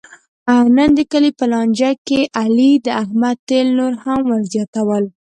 [0.75, 5.03] نن د کلي په لانجه کې علي د احمد تېل نور هم ور زیاتول.